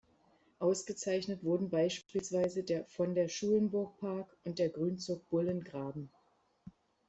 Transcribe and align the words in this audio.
Ausgezeichnet 0.57 1.43
wurden 1.43 1.69
beispielsweise 1.69 2.63
der 2.63 2.85
Von-der-Schulenburg-Park 2.85 4.35
und 4.45 4.57
der 4.57 4.69
Grünzug 4.69 5.29
Bullengraben. 5.29 6.09